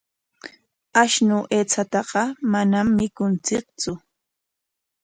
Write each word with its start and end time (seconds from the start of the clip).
Ashnu 1.01 1.37
aychataqa 1.57 2.23
manam 2.51 2.87
mikunchiktsu. 2.97 3.91